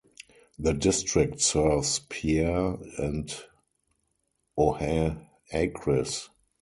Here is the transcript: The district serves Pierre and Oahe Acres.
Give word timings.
The 0.57 0.73
district 0.73 1.41
serves 1.41 1.99
Pierre 2.09 2.79
and 2.97 3.31
Oahe 4.57 5.27
Acres. 5.53 6.27